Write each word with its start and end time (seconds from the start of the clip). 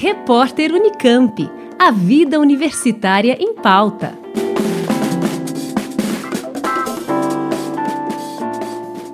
Repórter 0.00 0.72
Unicamp. 0.72 1.50
A 1.76 1.90
vida 1.90 2.38
universitária 2.38 3.36
em 3.40 3.52
pauta. 3.52 4.16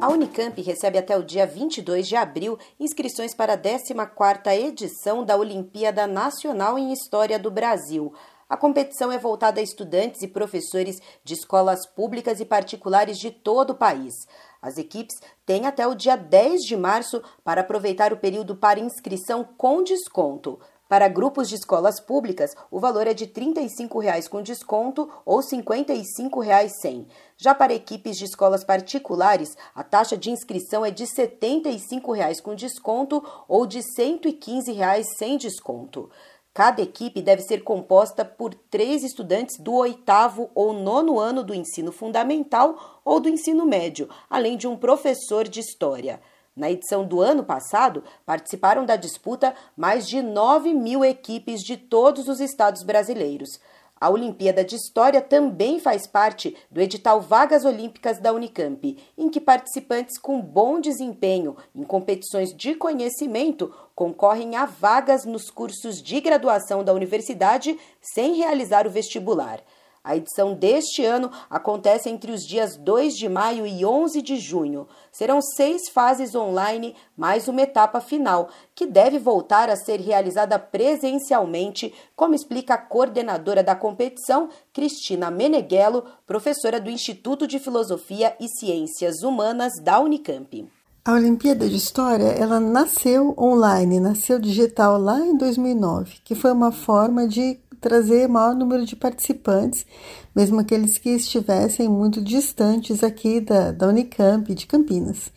A 0.00 0.08
Unicamp 0.08 0.58
recebe 0.62 0.96
até 0.96 1.18
o 1.18 1.22
dia 1.22 1.46
22 1.46 2.08
de 2.08 2.16
abril 2.16 2.58
inscrições 2.80 3.34
para 3.34 3.52
a 3.52 3.58
14ª 3.58 4.56
edição 4.56 5.22
da 5.22 5.36
Olimpíada 5.36 6.06
Nacional 6.06 6.78
em 6.78 6.94
História 6.94 7.38
do 7.38 7.50
Brasil. 7.50 8.14
A 8.50 8.56
competição 8.56 9.12
é 9.12 9.16
voltada 9.16 9.60
a 9.60 9.62
estudantes 9.62 10.22
e 10.22 10.26
professores 10.26 11.00
de 11.22 11.34
escolas 11.34 11.86
públicas 11.86 12.40
e 12.40 12.44
particulares 12.44 13.16
de 13.16 13.30
todo 13.30 13.70
o 13.70 13.76
país. 13.76 14.12
As 14.60 14.76
equipes 14.76 15.14
têm 15.46 15.66
até 15.66 15.86
o 15.86 15.94
dia 15.94 16.16
10 16.16 16.62
de 16.62 16.76
março 16.76 17.22
para 17.44 17.60
aproveitar 17.60 18.12
o 18.12 18.16
período 18.16 18.56
para 18.56 18.80
inscrição 18.80 19.44
com 19.56 19.84
desconto. 19.84 20.58
Para 20.88 21.06
grupos 21.06 21.48
de 21.48 21.54
escolas 21.54 22.00
públicas, 22.00 22.50
o 22.68 22.80
valor 22.80 23.06
é 23.06 23.14
de 23.14 23.24
R$ 23.24 23.30
35,00 23.30 24.28
com 24.28 24.42
desconto 24.42 25.08
ou 25.24 25.38
R$ 25.38 25.46
55,00 25.46 26.68
sem. 26.82 27.06
Já 27.36 27.54
para 27.54 27.72
equipes 27.72 28.16
de 28.16 28.24
escolas 28.24 28.64
particulares, 28.64 29.56
a 29.72 29.84
taxa 29.84 30.16
de 30.16 30.32
inscrição 30.32 30.84
é 30.84 30.90
de 30.90 31.04
R$ 31.04 31.10
75,00 31.10 32.42
com 32.42 32.56
desconto 32.56 33.24
ou 33.46 33.64
de 33.64 33.78
R$ 33.78 33.84
115,00 33.96 35.04
sem 35.16 35.38
desconto. 35.38 36.10
Cada 36.52 36.82
equipe 36.82 37.22
deve 37.22 37.42
ser 37.42 37.62
composta 37.62 38.24
por 38.24 38.52
três 38.54 39.04
estudantes 39.04 39.56
do 39.58 39.72
oitavo 39.72 40.50
ou 40.52 40.72
nono 40.72 41.18
ano 41.18 41.44
do 41.44 41.54
ensino 41.54 41.92
fundamental 41.92 43.00
ou 43.04 43.20
do 43.20 43.28
ensino 43.28 43.64
médio, 43.64 44.08
além 44.28 44.56
de 44.56 44.66
um 44.66 44.76
professor 44.76 45.46
de 45.46 45.60
história. 45.60 46.20
Na 46.56 46.68
edição 46.68 47.06
do 47.06 47.20
ano 47.20 47.44
passado, 47.44 48.02
participaram 48.26 48.84
da 48.84 48.96
disputa 48.96 49.54
mais 49.76 50.08
de 50.08 50.20
9 50.20 50.74
mil 50.74 51.04
equipes 51.04 51.60
de 51.62 51.76
todos 51.76 52.26
os 52.26 52.40
estados 52.40 52.82
brasileiros. 52.82 53.60
A 54.00 54.08
Olimpíada 54.08 54.64
de 54.64 54.76
História 54.76 55.20
também 55.20 55.78
faz 55.78 56.06
parte 56.06 56.56
do 56.70 56.80
edital 56.80 57.20
Vagas 57.20 57.66
Olímpicas 57.66 58.18
da 58.18 58.32
Unicamp, 58.32 58.96
em 59.18 59.28
que 59.28 59.38
participantes 59.38 60.16
com 60.16 60.40
bom 60.40 60.80
desempenho 60.80 61.54
em 61.74 61.84
competições 61.84 62.56
de 62.56 62.74
conhecimento 62.74 63.70
concorrem 63.94 64.56
a 64.56 64.64
vagas 64.64 65.26
nos 65.26 65.50
cursos 65.50 66.02
de 66.02 66.18
graduação 66.18 66.82
da 66.82 66.94
universidade 66.94 67.78
sem 68.00 68.36
realizar 68.36 68.86
o 68.86 68.90
vestibular. 68.90 69.60
A 70.02 70.16
edição 70.16 70.54
deste 70.54 71.04
ano 71.04 71.30
acontece 71.50 72.08
entre 72.08 72.32
os 72.32 72.40
dias 72.46 72.74
2 72.78 73.12
de 73.14 73.28
maio 73.28 73.66
e 73.66 73.84
11 73.84 74.22
de 74.22 74.38
junho. 74.38 74.88
Serão 75.12 75.42
seis 75.42 75.90
fases 75.92 76.34
online, 76.34 76.96
mais 77.14 77.48
uma 77.48 77.60
etapa 77.60 78.00
final, 78.00 78.48
que 78.74 78.86
deve 78.86 79.18
voltar 79.18 79.68
a 79.68 79.76
ser 79.76 80.00
realizada 80.00 80.58
presencialmente, 80.58 81.92
como 82.16 82.34
explica 82.34 82.74
a 82.74 82.78
coordenadora 82.78 83.62
da 83.62 83.76
competição, 83.76 84.48
Cristina 84.72 85.30
Meneghello, 85.30 86.04
professora 86.26 86.80
do 86.80 86.88
Instituto 86.88 87.46
de 87.46 87.58
Filosofia 87.58 88.34
e 88.40 88.48
Ciências 88.48 89.22
Humanas 89.22 89.74
da 89.82 90.00
Unicamp. 90.00 90.66
A 91.04 91.12
Olimpíada 91.12 91.68
de 91.68 91.76
História, 91.76 92.28
ela 92.28 92.58
nasceu 92.58 93.34
online, 93.38 94.00
nasceu 94.00 94.38
digital 94.38 94.98
lá 94.98 95.18
em 95.18 95.36
2009, 95.36 96.20
que 96.24 96.34
foi 96.34 96.52
uma 96.52 96.72
forma 96.72 97.28
de 97.28 97.58
trazer 97.80 98.28
maior 98.28 98.54
número 98.54 98.84
de 98.84 98.94
participantes, 98.94 99.86
mesmo 100.34 100.60
aqueles 100.60 100.98
que 100.98 101.10
estivessem 101.10 101.88
muito 101.88 102.20
distantes 102.20 103.02
aqui 103.02 103.40
da, 103.40 103.72
da 103.72 103.88
Unicamp, 103.88 104.54
de 104.54 104.66
Campinas. 104.66 105.32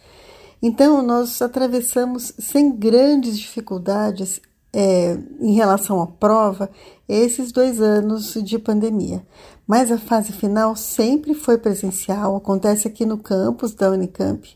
Então, 0.61 1.01
nós 1.01 1.41
atravessamos 1.41 2.33
sem 2.39 2.71
grandes 2.75 3.37
dificuldades 3.37 4.41
é, 4.71 5.17
em 5.39 5.53
relação 5.53 6.01
à 6.01 6.07
prova 6.07 6.69
esses 7.07 7.51
dois 7.51 7.81
anos 7.81 8.33
de 8.33 8.57
pandemia. 8.57 9.25
Mas 9.67 9.91
a 9.91 9.97
fase 9.97 10.33
final 10.33 10.75
sempre 10.75 11.33
foi 11.33 11.57
presencial, 11.57 12.35
acontece 12.35 12.87
aqui 12.87 13.05
no 13.05 13.17
campus 13.17 13.73
da 13.73 13.89
Unicamp 13.89 14.49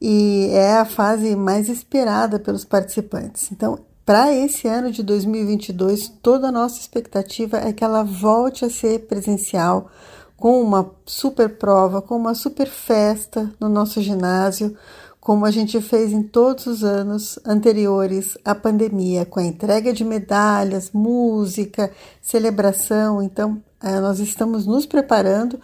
e 0.00 0.48
é 0.52 0.76
a 0.76 0.84
fase 0.84 1.34
mais 1.34 1.68
esperada 1.68 2.38
pelos 2.38 2.64
participantes. 2.64 3.50
Então, 3.50 3.78
para 4.06 4.32
esse 4.32 4.68
ano 4.68 4.92
de 4.92 5.02
2022, 5.02 6.08
toda 6.22 6.46
a 6.46 6.52
nossa 6.52 6.78
expectativa 6.78 7.58
é 7.58 7.72
que 7.72 7.82
ela 7.82 8.04
volte 8.04 8.64
a 8.64 8.70
ser 8.70 9.00
presencial, 9.00 9.90
com 10.36 10.62
uma 10.62 10.92
super 11.04 11.58
prova, 11.58 12.00
com 12.00 12.14
uma 12.14 12.32
super 12.32 12.68
festa 12.68 13.52
no 13.58 13.68
nosso 13.68 14.00
ginásio, 14.00 14.76
como 15.18 15.44
a 15.44 15.50
gente 15.50 15.80
fez 15.80 16.12
em 16.12 16.22
todos 16.22 16.66
os 16.66 16.84
anos 16.84 17.36
anteriores 17.44 18.38
à 18.44 18.54
pandemia, 18.54 19.26
com 19.26 19.40
a 19.40 19.44
entrega 19.44 19.92
de 19.92 20.04
medalhas, 20.04 20.92
música, 20.92 21.90
celebração. 22.22 23.20
Então, 23.20 23.60
eh, 23.82 23.98
nós 23.98 24.20
estamos 24.20 24.66
nos 24.66 24.86
preparando 24.86 25.58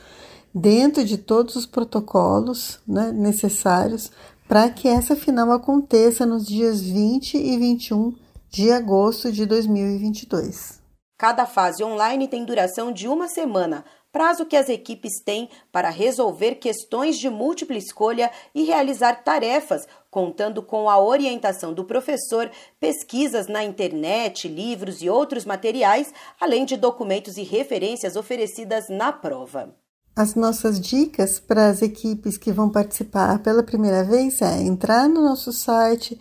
dentro 0.52 1.04
de 1.04 1.16
todos 1.16 1.54
os 1.54 1.64
protocolos 1.64 2.80
né, 2.88 3.12
necessários 3.12 4.10
para 4.48 4.68
que 4.68 4.88
essa 4.88 5.14
final 5.14 5.52
aconteça 5.52 6.26
nos 6.26 6.44
dias 6.44 6.80
20 6.80 7.36
e 7.36 7.56
21 7.56 8.14
de 8.52 8.70
agosto 8.70 9.32
de 9.32 9.46
2022. 9.46 10.78
Cada 11.16 11.46
fase 11.46 11.82
online 11.82 12.28
tem 12.28 12.44
duração 12.44 12.92
de 12.92 13.08
uma 13.08 13.26
semana, 13.26 13.82
prazo 14.12 14.44
que 14.44 14.58
as 14.58 14.68
equipes 14.68 15.22
têm 15.24 15.48
para 15.72 15.88
resolver 15.88 16.56
questões 16.56 17.16
de 17.16 17.30
múltipla 17.30 17.78
escolha 17.78 18.30
e 18.54 18.64
realizar 18.64 19.24
tarefas, 19.24 19.88
contando 20.10 20.62
com 20.62 20.90
a 20.90 21.02
orientação 21.02 21.72
do 21.72 21.82
professor, 21.82 22.50
pesquisas 22.78 23.46
na 23.46 23.64
internet, 23.64 24.46
livros 24.48 25.00
e 25.00 25.08
outros 25.08 25.46
materiais, 25.46 26.12
além 26.38 26.66
de 26.66 26.76
documentos 26.76 27.38
e 27.38 27.42
referências 27.42 28.16
oferecidas 28.16 28.84
na 28.90 29.10
prova. 29.10 29.74
As 30.14 30.34
nossas 30.34 30.78
dicas 30.78 31.40
para 31.40 31.68
as 31.68 31.80
equipes 31.80 32.36
que 32.36 32.52
vão 32.52 32.68
participar 32.68 33.38
pela 33.38 33.62
primeira 33.62 34.04
vez 34.04 34.42
é 34.42 34.60
entrar 34.60 35.08
no 35.08 35.22
nosso 35.22 35.50
site 35.54 36.20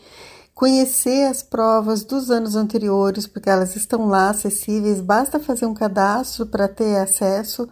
conhecer 0.62 1.26
as 1.26 1.42
provas 1.42 2.04
dos 2.04 2.30
anos 2.30 2.56
anteriores, 2.56 3.26
porque 3.26 3.50
elas 3.50 3.76
estão 3.76 4.06
lá 4.06 4.30
acessíveis, 4.30 5.02
basta 5.02 5.40
fazer 5.40 5.66
um 5.66 5.74
cadastro 5.74 6.46
para 6.46 6.68
ter 6.68 6.98
acesso 6.98 7.68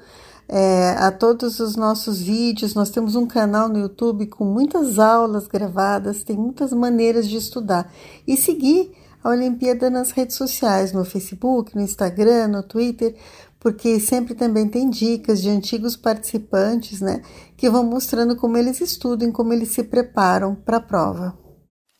é, 0.48 0.96
a 0.98 1.12
todos 1.12 1.60
os 1.60 1.76
nossos 1.76 2.20
vídeos. 2.20 2.74
Nós 2.74 2.90
temos 2.90 3.16
um 3.16 3.28
canal 3.28 3.70
no 3.70 3.78
YouTube 3.78 4.26
com 4.26 4.44
muitas 4.44 4.98
aulas 4.98 5.48
gravadas, 5.48 6.24
tem 6.24 6.36
muitas 6.36 6.74
maneiras 6.74 7.30
de 7.30 7.38
estudar. 7.38 7.94
E 8.26 8.36
seguir 8.36 8.92
a 9.24 9.30
Olimpíada 9.30 9.92
nas 9.92 10.10
redes 10.10 10.36
sociais, 10.36 10.92
no 10.92 11.06
Facebook, 11.06 11.76
no 11.76 11.84
Instagram, 11.84 12.48
no 12.48 12.64
Twitter, 12.64 13.16
porque 13.60 14.00
sempre 14.00 14.34
também 14.34 14.68
tem 14.68 14.90
dicas 14.90 15.44
de 15.44 15.50
antigos 15.52 15.96
participantes, 15.96 17.02
né, 17.02 17.22
que 17.56 17.70
vão 17.70 17.84
mostrando 17.84 18.36
como 18.36 18.58
eles 18.58 18.82
estudam, 18.82 19.32
como 19.32 19.54
eles 19.54 19.70
se 19.70 19.84
preparam 19.84 20.56
para 20.56 20.78
a 20.78 20.82
prova. 20.82 21.39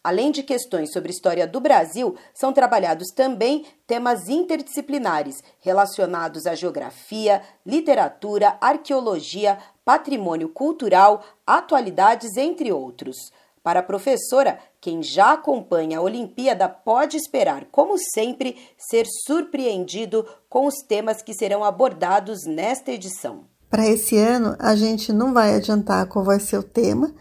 Além 0.02 0.32
de 0.32 0.44
questões 0.44 0.94
sobre 0.94 1.12
história 1.12 1.46
do 1.46 1.60
Brasil, 1.60 2.16
são 2.34 2.54
trabalhados 2.54 3.10
também 3.14 3.66
temas 3.86 4.30
interdisciplinares 4.30 5.44
relacionados 5.60 6.46
à 6.46 6.56
geografia, 6.56 7.42
literatura, 7.66 8.58
arqueologia, 8.62 9.58
patrimônio 9.84 10.48
cultural, 10.48 11.22
atualidades, 11.46 12.38
entre 12.38 12.72
outros. 12.72 13.18
Para 13.62 13.82
a 13.82 13.84
professora, 13.84 14.58
quem 14.80 15.04
já 15.04 15.34
acompanha 15.34 16.00
a 16.00 16.02
Olimpíada 16.02 16.70
pode 16.70 17.18
esperar, 17.18 17.66
como 17.70 17.98
sempre, 17.98 18.56
ser 18.78 19.06
surpreendido 19.26 20.26
com 20.48 20.66
os 20.66 20.76
temas 20.88 21.22
que 21.22 21.34
serão 21.34 21.62
abordados 21.62 22.46
nesta 22.46 22.92
edição. 22.92 23.44
Para 23.70 23.86
esse 23.86 24.18
ano, 24.18 24.56
a 24.60 24.76
gente 24.78 25.12
não 25.12 25.34
vai 25.34 25.54
adiantar 25.54 26.08
qual 26.08 26.24
vai 26.24 26.40
ser 26.40 26.58
o 26.58 26.64
tema 26.64 27.14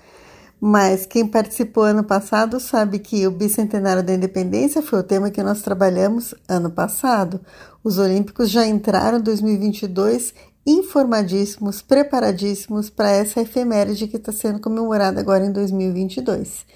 mas 0.60 1.06
quem 1.06 1.26
participou 1.26 1.84
ano 1.84 2.02
passado 2.02 2.58
sabe 2.58 2.98
que 2.98 3.26
o 3.26 3.30
bicentenário 3.30 4.02
da 4.02 4.14
independência 4.14 4.82
foi 4.82 5.00
o 5.00 5.04
tema 5.04 5.30
que 5.30 5.42
nós 5.42 5.62
trabalhamos 5.62 6.34
ano 6.48 6.70
passado. 6.70 7.40
Os 7.82 7.98
Olímpicos 7.98 8.50
já 8.50 8.66
entraram 8.66 9.18
em 9.18 9.22
2022 9.22 10.34
informadíssimos, 10.66 11.80
preparadíssimos 11.80 12.90
para 12.90 13.10
essa 13.10 13.40
efeméride 13.40 14.08
que 14.08 14.16
está 14.16 14.32
sendo 14.32 14.60
comemorada 14.60 15.20
agora 15.20 15.46
em 15.46 15.52
2022. 15.52 16.66